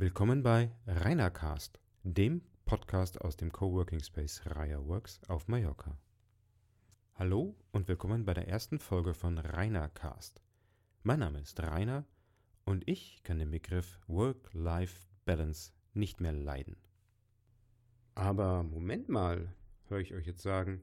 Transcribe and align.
Willkommen 0.00 0.44
bei 0.44 0.70
Reinercast, 0.86 1.80
dem 2.04 2.42
Podcast 2.64 3.20
aus 3.20 3.36
dem 3.36 3.50
Coworking 3.50 3.98
Space 3.98 4.42
Raya 4.46 4.86
Works 4.86 5.20
auf 5.26 5.48
Mallorca. 5.48 5.98
Hallo 7.16 7.56
und 7.72 7.88
willkommen 7.88 8.24
bei 8.24 8.32
der 8.32 8.46
ersten 8.46 8.78
Folge 8.78 9.12
von 9.12 9.38
Reinercast. 9.38 10.40
Mein 11.02 11.18
Name 11.18 11.40
ist 11.40 11.60
Rainer 11.60 12.06
und 12.64 12.88
ich 12.88 13.24
kann 13.24 13.40
den 13.40 13.50
Begriff 13.50 13.98
Work-Life-Balance 14.06 15.72
nicht 15.94 16.20
mehr 16.20 16.32
leiden. 16.32 16.76
Aber 18.14 18.62
Moment 18.62 19.08
mal, 19.08 19.52
höre 19.88 19.98
ich 19.98 20.14
euch 20.14 20.28
jetzt 20.28 20.42
sagen, 20.42 20.80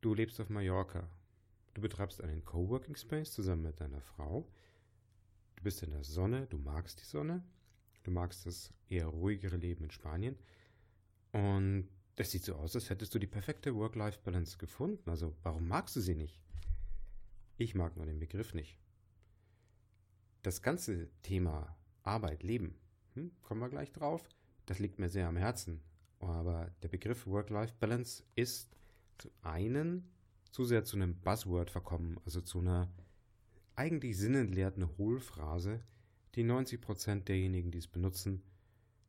du 0.00 0.14
lebst 0.14 0.40
auf 0.40 0.48
Mallorca. 0.48 1.08
Du 1.74 1.80
betreibst 1.80 2.20
einen 2.20 2.44
Coworking 2.44 2.96
Space 2.96 3.30
zusammen 3.30 3.62
mit 3.62 3.80
deiner 3.80 4.00
Frau. 4.00 4.50
Du 5.54 5.62
bist 5.62 5.84
in 5.84 5.92
der 5.92 6.02
Sonne, 6.02 6.48
du 6.48 6.58
magst 6.58 7.00
die 7.00 7.06
Sonne 7.06 7.44
Du 8.04 8.10
magst 8.10 8.46
das 8.46 8.72
eher 8.88 9.06
ruhigere 9.06 9.56
Leben 9.56 9.84
in 9.84 9.90
Spanien. 9.90 10.38
Und 11.32 11.88
das 12.16 12.30
sieht 12.30 12.44
so 12.44 12.54
aus, 12.54 12.76
als 12.76 12.90
hättest 12.90 13.14
du 13.14 13.18
die 13.18 13.26
perfekte 13.26 13.74
Work-Life-Balance 13.74 14.58
gefunden. 14.58 15.10
Also 15.10 15.34
warum 15.42 15.66
magst 15.66 15.96
du 15.96 16.00
sie 16.00 16.14
nicht? 16.14 16.40
Ich 17.56 17.74
mag 17.74 17.96
nur 17.96 18.06
den 18.06 18.20
Begriff 18.20 18.54
nicht. 18.54 18.78
Das 20.42 20.62
ganze 20.62 21.10
Thema 21.22 21.76
Arbeit, 22.02 22.42
Leben, 22.42 22.78
hm, 23.14 23.32
kommen 23.42 23.60
wir 23.60 23.70
gleich 23.70 23.92
drauf, 23.92 24.28
das 24.66 24.78
liegt 24.78 24.98
mir 24.98 25.08
sehr 25.08 25.28
am 25.28 25.36
Herzen. 25.36 25.80
Aber 26.20 26.70
der 26.82 26.88
Begriff 26.88 27.26
Work-Life-Balance 27.26 28.22
ist 28.34 28.76
zu 29.18 29.30
einen 29.42 30.10
zu 30.50 30.64
sehr 30.64 30.84
zu 30.84 30.96
einem 30.96 31.16
Buzzword 31.20 31.70
verkommen, 31.70 32.20
also 32.24 32.40
zu 32.40 32.60
einer 32.60 32.88
eigentlich 33.74 34.16
sinnentleerten 34.16 34.96
Hohlphrase, 34.96 35.82
die 36.36 36.44
90 36.44 36.80
Prozent 36.80 37.28
derjenigen, 37.28 37.70
die 37.70 37.78
es 37.78 37.86
benutzen, 37.86 38.42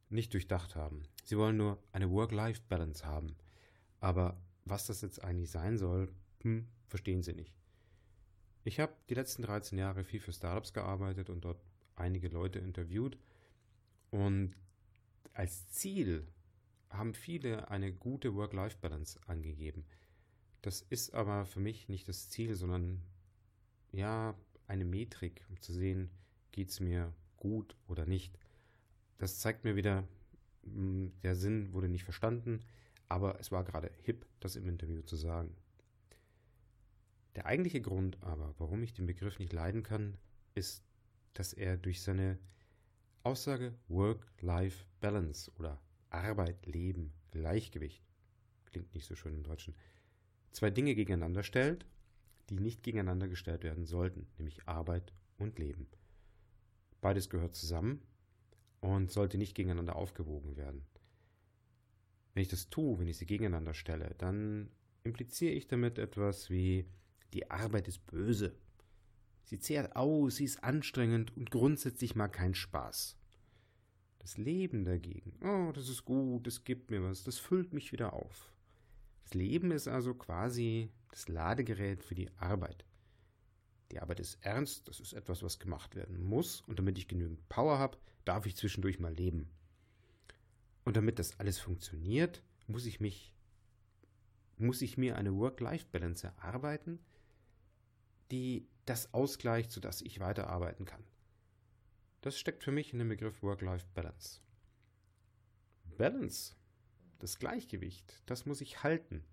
nicht 0.10 0.34
durchdacht 0.34 0.76
haben. 0.76 1.04
Sie 1.24 1.38
wollen 1.38 1.58
nur 1.58 1.82
eine 1.92 2.12
Work-Life-Balance 2.12 3.06
haben. 3.06 3.36
Aber 4.00 4.40
was 4.66 4.86
das 4.86 5.02
jetzt 5.02 5.24
eigentlich 5.24 5.50
sein 5.50 5.78
soll, 5.78 6.12
hm, 6.42 6.68
verstehen 6.88 7.24
sie 7.24 7.34
nicht. 7.34 7.54
Ich 8.64 8.80
habe 8.80 8.94
die 9.10 9.14
letzten 9.14 9.44
13 9.44 9.78
Jahre 9.78 10.04
viel 10.04 10.20
für 10.20 10.34
Startups 10.34 10.74
gearbeitet 10.74 11.30
und 11.30 11.46
dort 11.46 11.64
einige 11.96 12.30
Leute 12.30 12.60
interviewt. 12.60 13.18
Und 14.12 14.56
als 15.34 15.70
Ziel 15.70 16.28
haben 16.90 17.14
viele 17.14 17.70
eine 17.70 17.92
gute 17.94 18.36
Work-Life-Balance 18.36 19.20
angegeben. 19.28 19.86
Das 20.62 20.82
ist 20.82 21.14
aber 21.14 21.46
für 21.46 21.60
mich 21.60 21.90
nicht 21.90 22.08
das 22.08 22.30
Ziel, 22.30 22.56
sondern 22.56 23.02
ja, 23.92 24.36
eine 24.68 24.86
Metrik, 24.86 25.46
um 25.50 25.62
zu 25.62 25.74
sehen, 25.74 26.10
geht 26.56 26.70
es 26.70 26.80
mir 26.80 27.14
gut 27.36 27.76
oder 27.88 28.06
nicht. 28.06 28.40
Das 29.18 29.40
zeigt 29.40 29.66
mir 29.66 29.76
wieder, 29.76 30.08
hm, 30.64 31.12
der 31.22 31.36
Sinn 31.36 31.74
wurde 31.74 31.90
nicht 31.90 32.06
verstanden, 32.06 32.62
aber 33.10 33.40
es 33.42 33.52
war 33.52 33.66
gerade 33.66 33.92
hip, 34.04 34.26
das 34.40 34.56
im 34.56 34.70
Interview 34.70 35.02
zu 35.02 35.18
sagen. 35.18 35.54
Der 37.36 37.46
eigentliche 37.46 37.82
Grund 37.82 38.18
aber, 38.22 38.56
warum 38.58 38.82
ich 38.84 38.94
den 38.94 39.06
Begriff 39.06 39.38
nicht 39.38 39.52
leiden 39.52 39.84
kann, 39.84 40.18
ist, 40.54 40.82
dass 41.34 41.52
er 41.52 41.76
durch 41.76 42.02
seine 42.02 42.40
Aussage 43.24 43.74
Work-Life-Balance 43.90 45.52
oder 45.60 45.82
Arbeit, 46.10 46.66
Leben, 46.66 47.12
Gleichgewicht, 47.32 48.02
klingt 48.68 48.94
nicht 48.96 49.06
so 49.06 49.16
schön 49.16 49.34
im 49.34 49.44
Deutschen, 49.44 49.76
zwei 50.54 50.70
Dinge 50.70 50.96
gegeneinander 50.96 51.44
stellt, 51.44 51.86
die 52.50 52.62
nicht 52.62 52.82
gegeneinander 52.82 53.28
gestellt 53.28 53.66
werden 53.66 53.86
sollten, 53.86 54.28
nämlich 54.38 54.66
Arbeit 54.70 55.12
und 55.38 55.60
Leben. 55.60 55.90
Beides 57.06 57.30
gehört 57.30 57.54
zusammen 57.54 58.02
und 58.80 59.12
sollte 59.12 59.38
nicht 59.38 59.54
gegeneinander 59.54 59.96
aufgewogen 59.96 60.58
werden. 60.58 60.82
Wenn 62.34 62.42
ich 62.42 62.48
das 62.48 62.72
tue, 62.72 62.98
wenn 62.98 63.08
ich 63.08 63.18
sie 63.18 63.28
gegeneinander 63.28 63.76
stelle, 63.76 64.16
dann 64.18 64.72
impliziere 65.04 65.54
ich 65.54 65.68
damit 65.68 66.00
etwas 66.00 66.50
wie 66.50 66.88
die 67.32 67.52
Arbeit 67.52 67.88
ist 67.88 68.08
böse. 68.08 68.56
Sie 69.44 69.60
zehrt 69.60 69.96
aus, 69.96 70.38
sie 70.38 70.46
ist 70.46 70.64
anstrengend 70.64 71.38
und 71.38 71.52
grundsätzlich 71.52 72.16
mal 72.16 72.28
kein 72.28 72.56
Spaß. 72.56 73.16
Das 74.18 74.40
Leben 74.40 74.84
dagegen, 74.84 75.38
oh, 75.44 75.72
das 75.74 75.90
ist 75.90 76.06
gut, 76.06 76.48
das 76.48 76.64
gibt 76.64 76.90
mir 76.90 77.04
was, 77.04 77.24
das 77.24 77.38
füllt 77.38 77.72
mich 77.72 77.92
wieder 77.92 78.14
auf. 78.14 78.52
Das 79.26 79.36
Leben 79.36 79.70
ist 79.70 79.88
also 79.88 80.16
quasi 80.16 80.90
das 81.12 81.28
Ladegerät 81.28 82.04
für 82.04 82.16
die 82.16 82.32
Arbeit. 82.38 82.84
Die 83.96 84.02
Arbeit 84.02 84.20
ist 84.20 84.38
ernst, 84.42 84.90
das 84.90 85.00
ist 85.00 85.14
etwas, 85.14 85.42
was 85.42 85.58
gemacht 85.58 85.96
werden 85.96 86.22
muss. 86.22 86.60
Und 86.68 86.80
damit 86.80 86.98
ich 86.98 87.08
genügend 87.08 87.48
Power 87.48 87.80
habe, 87.80 87.98
darf 88.26 88.46
ich 88.46 88.58
zwischendurch 88.58 89.00
mal 89.00 89.14
leben. 89.14 89.50
Und 90.84 90.98
damit 90.98 91.18
das 91.18 91.40
alles 91.40 91.60
funktioniert, 91.60 92.44
muss 92.68 92.86
ich 92.88 93.00
mich, 93.00 93.34
muss 94.58 94.82
ich 94.82 94.98
mir 94.98 95.16
eine 95.16 95.34
Work-Life-Balance 95.34 96.28
erarbeiten, 96.28 97.00
die 98.32 98.68
das 98.86 99.14
ausgleicht, 99.14 99.72
sodass 99.72 100.02
ich 100.02 100.20
weiterarbeiten 100.20 100.84
kann. 100.84 101.06
Das 102.20 102.38
steckt 102.38 102.66
für 102.66 102.74
mich 102.74 102.92
in 102.92 103.00
dem 103.00 103.08
Begriff 103.08 103.42
Work-Life-Balance. 103.44 104.42
Balance, 105.98 106.54
das 107.20 107.40
Gleichgewicht, 107.40 108.24
das 108.26 108.46
muss 108.46 108.60
ich 108.60 108.84
halten. 108.84 109.24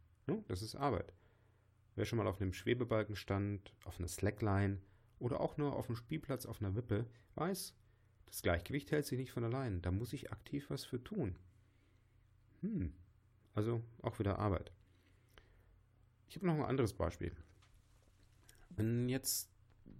Das 0.46 0.62
ist 0.62 0.76
Arbeit. 0.76 1.12
Wer 1.94 2.04
schon 2.04 2.18
mal 2.18 2.26
auf 2.26 2.40
einem 2.40 2.52
Schwebebalken 2.52 3.16
stand, 3.16 3.72
auf 3.84 3.98
einer 3.98 4.08
Slackline 4.08 4.80
oder 5.18 5.40
auch 5.40 5.56
nur 5.56 5.76
auf 5.76 5.86
dem 5.86 5.96
Spielplatz 5.96 6.46
auf 6.46 6.60
einer 6.60 6.74
Wippe, 6.74 7.06
weiß, 7.34 7.74
das 8.26 8.42
Gleichgewicht 8.42 8.90
hält 8.90 9.06
sich 9.06 9.18
nicht 9.18 9.32
von 9.32 9.44
allein. 9.44 9.82
Da 9.82 9.90
muss 9.90 10.12
ich 10.12 10.32
aktiv 10.32 10.70
was 10.70 10.84
für 10.84 11.02
tun. 11.02 11.36
Hm, 12.62 12.92
also 13.54 13.82
auch 14.00 14.18
wieder 14.18 14.38
Arbeit. 14.38 14.72
Ich 16.28 16.36
habe 16.36 16.46
noch 16.46 16.54
ein 16.54 16.62
anderes 16.62 16.94
Beispiel. 16.94 17.32
Wenn 18.70 19.08
jetzt 19.08 19.50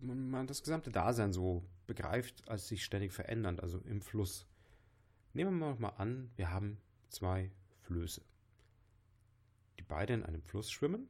man 0.01 0.47
das 0.47 0.63
gesamte 0.63 0.91
Dasein 0.91 1.33
so 1.33 1.63
begreift, 1.87 2.49
als 2.49 2.69
sich 2.69 2.85
ständig 2.85 3.13
verändernd, 3.13 3.61
also 3.61 3.79
im 3.81 4.01
Fluss. 4.01 4.47
Nehmen 5.35 5.59
wir 5.59 5.75
mal 5.77 5.91
an, 5.91 6.31
wir 6.37 6.51
haben 6.51 6.79
zwei 7.09 7.51
Flöße, 7.83 8.23
die 9.79 9.83
beide 9.83 10.15
in 10.15 10.23
einem 10.23 10.43
Fluss 10.43 10.71
schwimmen 10.71 11.09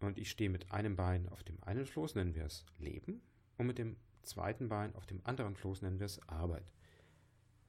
und 0.00 0.18
ich 0.18 0.30
stehe 0.30 0.50
mit 0.50 0.72
einem 0.72 0.96
Bein 0.96 1.28
auf 1.28 1.42
dem 1.42 1.62
einen 1.62 1.86
Floß, 1.86 2.14
nennen 2.14 2.34
wir 2.34 2.44
es 2.44 2.64
Leben, 2.78 3.20
und 3.58 3.66
mit 3.66 3.78
dem 3.78 3.96
zweiten 4.22 4.68
Bein 4.68 4.94
auf 4.94 5.06
dem 5.06 5.20
anderen 5.24 5.56
Floß 5.56 5.82
nennen 5.82 5.98
wir 5.98 6.06
es 6.06 6.26
Arbeit. 6.28 6.70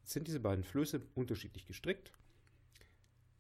Jetzt 0.02 0.14
sind 0.14 0.28
diese 0.28 0.40
beiden 0.40 0.64
Flöße 0.64 1.02
unterschiedlich 1.16 1.66
gestrickt. 1.68 2.14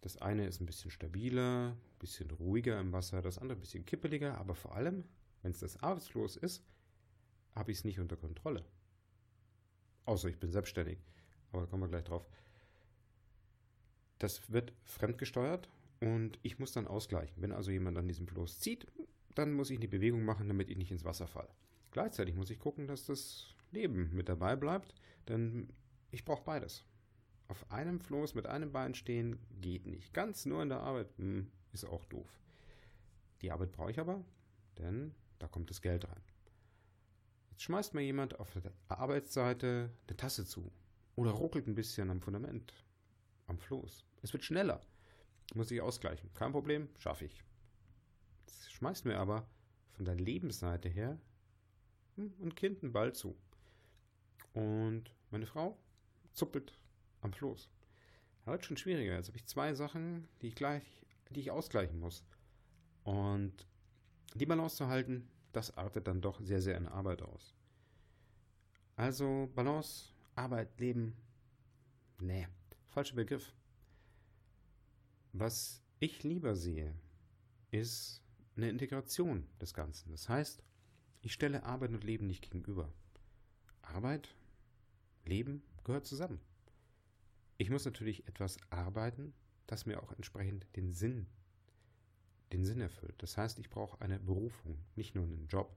Das 0.01 0.17
eine 0.17 0.47
ist 0.47 0.61
ein 0.61 0.65
bisschen 0.65 0.91
stabiler, 0.91 1.71
ein 1.71 1.99
bisschen 1.99 2.31
ruhiger 2.31 2.79
im 2.79 2.91
Wasser, 2.91 3.21
das 3.21 3.37
andere 3.37 3.57
ein 3.57 3.61
bisschen 3.61 3.85
kippeliger, 3.85 4.37
aber 4.37 4.55
vor 4.55 4.75
allem, 4.75 5.05
wenn 5.41 5.51
es 5.51 5.59
das 5.59 5.77
Arbeitsfloß 5.81 6.37
ist, 6.37 6.63
habe 7.55 7.71
ich 7.71 7.79
es 7.79 7.83
nicht 7.83 7.99
unter 7.99 8.17
Kontrolle. 8.17 8.65
Außer 10.05 10.29
ich 10.29 10.39
bin 10.39 10.51
selbstständig, 10.51 10.99
aber 11.51 11.61
da 11.61 11.67
kommen 11.67 11.83
wir 11.83 11.89
gleich 11.89 12.03
drauf. 12.03 12.25
Das 14.17 14.51
wird 14.51 14.73
fremdgesteuert 14.83 15.69
und 16.01 16.39
ich 16.41 16.59
muss 16.59 16.73
dann 16.73 16.87
ausgleichen. 16.87 17.41
Wenn 17.41 17.51
also 17.51 17.71
jemand 17.71 17.97
an 17.97 18.07
diesem 18.07 18.27
Floß 18.27 18.59
zieht, 18.59 18.87
dann 19.35 19.53
muss 19.53 19.69
ich 19.69 19.77
eine 19.77 19.87
Bewegung 19.87 20.25
machen, 20.25 20.47
damit 20.47 20.69
ich 20.69 20.77
nicht 20.77 20.91
ins 20.91 21.05
Wasser 21.05 21.27
falle. 21.27 21.49
Gleichzeitig 21.91 22.35
muss 22.35 22.49
ich 22.49 22.59
gucken, 22.59 22.87
dass 22.87 23.05
das 23.05 23.55
Leben 23.71 24.09
mit 24.13 24.27
dabei 24.27 24.55
bleibt, 24.55 24.93
denn 25.27 25.69
ich 26.09 26.25
brauche 26.25 26.43
beides. 26.43 26.83
Auf 27.47 27.71
einem 27.71 27.99
Floß 27.99 28.35
mit 28.35 28.47
einem 28.47 28.71
Bein 28.71 28.95
stehen 28.95 29.37
geht 29.61 29.85
nicht. 29.85 30.13
Ganz 30.13 30.45
nur 30.45 30.63
in 30.63 30.69
der 30.69 30.79
Arbeit 30.79 31.09
hm, 31.17 31.51
ist 31.71 31.85
auch 31.85 32.05
doof. 32.05 32.39
Die 33.41 33.51
Arbeit 33.51 33.71
brauche 33.71 33.91
ich 33.91 33.99
aber, 33.99 34.23
denn 34.77 35.13
da 35.39 35.47
kommt 35.47 35.69
das 35.69 35.81
Geld 35.81 36.07
rein. 36.07 36.21
Jetzt 37.51 37.63
schmeißt 37.63 37.93
mir 37.93 38.01
jemand 38.01 38.39
auf 38.39 38.51
der 38.53 38.71
Arbeitsseite 38.87 39.91
eine 40.07 40.17
Tasse 40.17 40.45
zu 40.45 40.71
oder 41.15 41.31
ruckelt 41.31 41.67
ein 41.67 41.75
bisschen 41.75 42.09
am 42.09 42.21
Fundament, 42.21 42.73
am 43.47 43.59
Floß. 43.59 44.05
Es 44.21 44.33
wird 44.33 44.43
schneller. 44.43 44.81
Muss 45.53 45.71
ich 45.71 45.81
ausgleichen. 45.81 46.33
Kein 46.33 46.51
Problem, 46.51 46.89
schaffe 46.97 47.25
ich. 47.25 47.43
Jetzt 48.45 48.71
schmeißt 48.73 49.05
mir 49.05 49.17
aber 49.17 49.47
von 49.93 50.05
der 50.05 50.15
Lebensseite 50.15 50.89
her 50.89 51.19
hm, 52.15 52.33
ein 52.41 52.55
Kind 52.55 52.83
einen 52.83 52.93
Ball 52.93 53.13
zu. 53.13 53.35
Und 54.53 55.13
meine 55.29 55.45
Frau 55.45 55.77
zuppelt 56.33 56.77
am 57.21 57.33
Floß. 57.33 57.69
Aber 58.43 58.53
wird 58.53 58.65
schon 58.65 58.77
schwieriger. 58.77 59.15
Jetzt 59.15 59.27
habe 59.27 59.37
ich 59.37 59.45
zwei 59.45 59.73
Sachen, 59.73 60.27
die 60.41 60.47
ich 60.47 60.55
gleich, 60.55 60.83
die 61.29 61.41
ich 61.41 61.51
ausgleichen 61.51 61.99
muss. 61.99 62.23
Und 63.03 63.67
die 64.35 64.45
Balance 64.45 64.77
zu 64.77 64.87
halten, 64.87 65.29
das 65.51 65.77
artet 65.77 66.07
dann 66.07 66.21
doch 66.21 66.39
sehr, 66.41 66.61
sehr 66.61 66.77
in 66.77 66.87
Arbeit 66.87 67.21
aus. 67.21 67.55
Also 68.95 69.49
Balance, 69.55 70.09
Arbeit, 70.35 70.79
Leben, 70.79 71.15
nee, 72.19 72.47
falscher 72.89 73.15
Begriff. 73.15 73.53
Was 75.33 75.81
ich 75.99 76.23
lieber 76.23 76.55
sehe, 76.55 76.93
ist 77.71 78.21
eine 78.57 78.69
Integration 78.69 79.47
des 79.61 79.73
Ganzen. 79.73 80.11
Das 80.11 80.27
heißt, 80.27 80.61
ich 81.21 81.31
stelle 81.31 81.63
Arbeit 81.63 81.91
und 81.91 82.03
Leben 82.03 82.27
nicht 82.27 82.41
gegenüber. 82.41 82.91
Arbeit, 83.81 84.35
Leben, 85.25 85.63
gehört 85.83 86.05
zusammen. 86.05 86.41
Ich 87.57 87.69
muss 87.69 87.85
natürlich 87.85 88.27
etwas 88.27 88.57
arbeiten, 88.71 89.33
das 89.67 89.85
mir 89.85 90.03
auch 90.03 90.11
entsprechend 90.11 90.67
den 90.75 90.91
Sinn, 90.91 91.27
den 92.51 92.65
Sinn 92.65 92.81
erfüllt. 92.81 93.15
Das 93.19 93.37
heißt, 93.37 93.59
ich 93.59 93.69
brauche 93.69 94.01
eine 94.01 94.19
Berufung, 94.19 94.77
nicht 94.95 95.15
nur 95.15 95.23
einen 95.23 95.47
Job. 95.47 95.73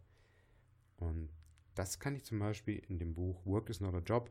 Und 0.97 1.29
das 1.77 2.01
kann 2.01 2.17
ich 2.17 2.25
zum 2.25 2.41
Beispiel 2.41 2.83
in 2.89 2.99
dem 2.99 3.15
Buch 3.15 3.45
Work 3.47 3.71
is 3.71 3.81
not 3.81 3.95
a 3.95 3.99
Job 3.99 4.31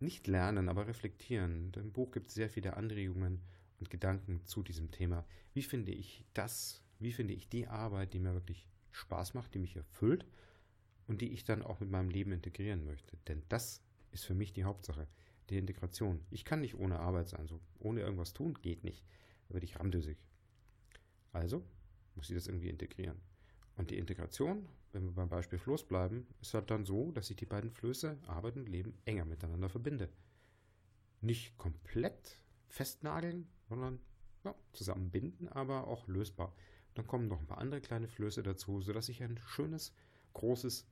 nicht 0.00 0.26
lernen, 0.26 0.68
aber 0.68 0.86
reflektieren. 0.86 1.72
Im 1.76 1.92
Buch 1.92 2.10
gibt 2.10 2.28
es 2.28 2.34
sehr 2.34 2.48
viele 2.48 2.76
Anregungen 2.76 3.42
und 3.80 3.90
Gedanken 3.90 4.44
zu 4.44 4.62
diesem 4.62 4.90
Thema. 4.90 5.26
Wie 5.54 5.62
finde 5.62 5.92
ich 5.92 6.24
das? 6.34 6.82
Wie 6.98 7.12
finde 7.12 7.34
ich 7.34 7.48
die 7.48 7.66
Arbeit, 7.66 8.12
die 8.12 8.20
mir 8.20 8.34
wirklich 8.34 8.68
Spaß 8.92 9.34
macht, 9.34 9.54
die 9.54 9.58
mich 9.58 9.76
erfüllt 9.76 10.26
und 11.06 11.20
die 11.20 11.32
ich 11.32 11.44
dann 11.44 11.62
auch 11.62 11.80
mit 11.80 11.90
meinem 11.90 12.10
Leben 12.10 12.32
integrieren 12.32 12.84
möchte? 12.84 13.16
Denn 13.26 13.42
das 13.48 13.82
ist 14.12 14.24
für 14.24 14.34
mich 14.34 14.52
die 14.52 14.64
Hauptsache, 14.64 15.06
die 15.48 15.58
Integration. 15.58 16.20
Ich 16.30 16.44
kann 16.44 16.60
nicht 16.60 16.76
ohne 16.76 17.00
Arbeit 17.00 17.28
sein, 17.28 17.48
so 17.48 17.60
ohne 17.78 18.00
irgendwas 18.00 18.34
tun 18.34 18.54
geht 18.60 18.84
nicht. 18.84 19.04
Da 19.48 19.54
werde 19.54 19.64
ich 19.64 19.78
ramdüsig. 19.78 20.18
Also 21.32 21.64
muss 22.14 22.28
ich 22.28 22.36
das 22.36 22.46
irgendwie 22.46 22.68
integrieren. 22.68 23.20
Und 23.76 23.90
die 23.90 23.98
Integration, 23.98 24.68
wenn 24.92 25.04
wir 25.04 25.12
beim 25.12 25.28
Beispiel 25.28 25.58
Floß 25.58 25.88
bleiben, 25.88 26.26
ist 26.42 26.52
halt 26.52 26.70
dann 26.70 26.84
so, 26.84 27.12
dass 27.12 27.30
ich 27.30 27.36
die 27.36 27.46
beiden 27.46 27.70
Flöße, 27.70 28.18
Arbeit 28.26 28.56
und 28.56 28.68
Leben, 28.68 28.94
enger 29.06 29.24
miteinander 29.24 29.70
verbinde. 29.70 30.10
Nicht 31.22 31.56
komplett 31.56 32.40
festnageln, 32.70 33.46
sondern 33.68 34.00
ja, 34.44 34.54
zusammenbinden, 34.72 35.48
aber 35.48 35.86
auch 35.86 36.08
lösbar. 36.08 36.54
Dann 36.94 37.06
kommen 37.06 37.28
noch 37.28 37.40
ein 37.40 37.46
paar 37.46 37.58
andere 37.58 37.80
kleine 37.80 38.08
Flöße 38.08 38.42
dazu, 38.42 38.80
sodass 38.80 39.08
ich 39.08 39.22
ein 39.22 39.38
schönes, 39.46 39.92
großes 40.32 40.86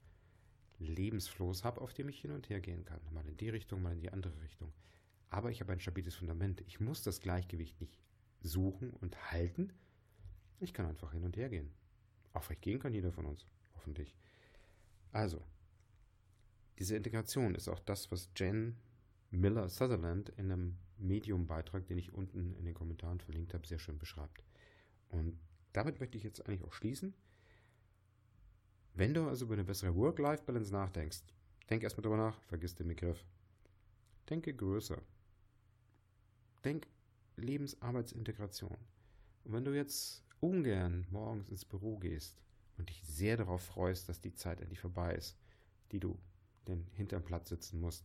Lebensfloß 0.78 1.64
habe, 1.64 1.80
auf 1.80 1.94
dem 1.94 2.08
ich 2.08 2.20
hin 2.20 2.32
und 2.32 2.48
her 2.50 2.60
gehen 2.60 2.84
kann. 2.84 3.00
Mal 3.12 3.26
in 3.26 3.36
die 3.36 3.48
Richtung, 3.48 3.82
mal 3.82 3.92
in 3.92 4.00
die 4.00 4.10
andere 4.10 4.40
Richtung. 4.42 4.72
Aber 5.30 5.50
ich 5.50 5.60
habe 5.60 5.72
ein 5.72 5.80
stabiles 5.80 6.14
Fundament. 6.14 6.62
Ich 6.66 6.80
muss 6.80 7.02
das 7.02 7.20
Gleichgewicht 7.20 7.80
nicht 7.80 7.98
suchen 8.40 8.90
und 8.90 9.32
halten. 9.32 9.72
Ich 10.60 10.72
kann 10.72 10.86
einfach 10.86 11.12
hin 11.12 11.24
und 11.24 11.36
her 11.36 11.48
gehen. 11.48 11.70
Aufrecht 12.32 12.62
gehen 12.62 12.78
kann 12.78 12.94
jeder 12.94 13.12
von 13.12 13.26
uns, 13.26 13.46
hoffentlich. 13.74 14.14
Also, 15.12 15.42
diese 16.78 16.96
Integration 16.96 17.54
ist 17.54 17.68
auch 17.68 17.80
das, 17.80 18.10
was 18.10 18.30
Jen 18.36 18.76
Miller 19.30 19.68
Sutherland 19.68 20.28
in 20.30 20.52
einem 20.52 20.78
Medium-Beitrag, 20.98 21.86
den 21.86 21.98
ich 21.98 22.12
unten 22.12 22.54
in 22.54 22.64
den 22.64 22.74
Kommentaren 22.74 23.20
verlinkt 23.20 23.54
habe, 23.54 23.66
sehr 23.66 23.78
schön 23.78 23.98
beschreibt. 23.98 24.42
Und 25.08 25.38
damit 25.72 26.00
möchte 26.00 26.18
ich 26.18 26.24
jetzt 26.24 26.46
eigentlich 26.46 26.64
auch 26.64 26.72
schließen. 26.72 27.14
Wenn 28.94 29.14
du 29.14 29.28
also 29.28 29.44
über 29.44 29.54
eine 29.54 29.64
bessere 29.64 29.94
Work-Life-Balance 29.94 30.72
nachdenkst, 30.72 31.22
denk 31.70 31.82
erstmal 31.82 32.02
drüber 32.02 32.16
nach, 32.16 32.40
vergiss 32.42 32.74
den 32.74 32.88
Begriff. 32.88 33.24
Denke 34.28 34.52
größer. 34.52 35.00
Denk 36.64 36.88
Lebensarbeitsintegration. 37.36 38.76
Und 39.44 39.52
wenn 39.52 39.64
du 39.64 39.74
jetzt 39.74 40.24
ungern 40.40 41.06
morgens 41.10 41.48
ins 41.48 41.64
Büro 41.64 41.96
gehst 41.96 42.40
und 42.76 42.88
dich 42.88 43.02
sehr 43.04 43.36
darauf 43.36 43.62
freust, 43.62 44.08
dass 44.08 44.20
die 44.20 44.34
Zeit 44.34 44.60
endlich 44.60 44.80
vorbei 44.80 45.14
ist, 45.14 45.36
die 45.92 46.00
du 46.00 46.18
denn 46.66 46.86
hinterm 46.92 47.24
Platz 47.24 47.48
sitzen 47.48 47.80
musst, 47.80 48.04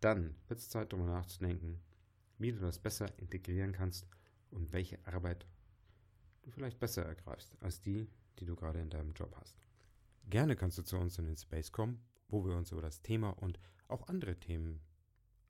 dann 0.00 0.34
wird 0.48 0.60
es 0.60 0.68
Zeit, 0.68 0.92
darüber 0.92 1.06
nachzudenken, 1.08 1.80
wie 2.42 2.52
du 2.52 2.58
das 2.58 2.78
besser 2.78 3.16
integrieren 3.18 3.72
kannst 3.72 4.06
und 4.50 4.72
welche 4.72 4.98
Arbeit 5.06 5.46
du 6.42 6.50
vielleicht 6.50 6.78
besser 6.78 7.04
ergreifst 7.04 7.56
als 7.60 7.80
die, 7.80 8.08
die 8.38 8.44
du 8.44 8.56
gerade 8.56 8.80
in 8.80 8.90
deinem 8.90 9.12
Job 9.12 9.34
hast. 9.36 9.56
Gerne 10.28 10.56
kannst 10.56 10.78
du 10.78 10.82
zu 10.82 10.96
uns 10.96 11.18
in 11.18 11.26
den 11.26 11.36
Space 11.36 11.72
kommen, 11.72 12.02
wo 12.28 12.44
wir 12.44 12.56
uns 12.56 12.72
über 12.72 12.82
das 12.82 13.02
Thema 13.02 13.30
und 13.30 13.58
auch 13.88 14.08
andere 14.08 14.38
Themen 14.38 14.80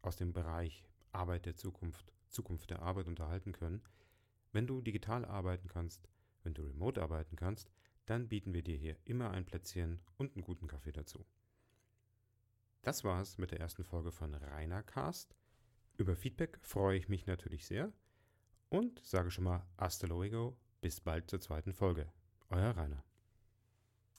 aus 0.03 0.17
dem 0.17 0.33
Bereich 0.33 0.85
Arbeit 1.12 1.47
der 1.47 1.56
Zukunft, 1.56 2.12
Zukunft 2.29 2.71
der 2.71 2.83
Arbeit 2.83 3.06
unterhalten 3.06 3.53
können. 3.53 3.83
Wenn 4.53 4.67
du 4.67 4.81
digital 4.81 5.25
arbeiten 5.25 5.69
kannst, 5.69 6.09
wenn 6.43 6.55
du 6.55 6.62
remote 6.62 7.00
arbeiten 7.00 7.37
kannst, 7.37 7.71
dann 8.06 8.29
bieten 8.29 8.53
wir 8.53 8.62
dir 8.62 8.77
hier 8.77 8.97
immer 9.05 9.31
ein 9.31 9.45
Plätzchen 9.45 10.00
und 10.17 10.35
einen 10.35 10.45
guten 10.45 10.67
Kaffee 10.67 10.93
dazu. 10.93 11.25
Das 12.83 13.05
war's 13.05 13.38
mit 13.38 13.53
der 13.53 13.61
ersten 13.61 13.85
Folge 13.85 14.11
von 14.11 14.35
Rainer 14.35 14.83
Cast. 14.83 15.37
Über 15.97 16.17
Feedback 16.17 16.59
freue 16.62 16.97
ich 16.97 17.09
mich 17.09 17.27
natürlich 17.27 17.67
sehr 17.67 17.93
und 18.69 18.99
sage 19.05 19.31
schon 19.31 19.44
mal 19.44 19.67
hasta 19.79 20.06
luego, 20.06 20.56
bis 20.81 21.00
bald 21.00 21.29
zur 21.29 21.41
zweiten 21.41 21.73
Folge. 21.73 22.11
Euer 22.49 22.77
Rainer. 22.77 23.05